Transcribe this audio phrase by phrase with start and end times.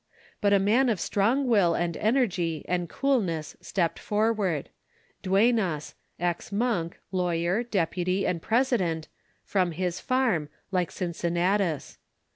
[0.41, 4.69] But a man of strong will and energy and coolness stepped forward
[5.21, 9.09] Duenas, ex monk, lawyer, deputy, and president
[9.43, 11.99] from his farm, like Cincinnatus.